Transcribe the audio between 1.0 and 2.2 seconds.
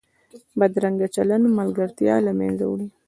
چلند ملګرتیا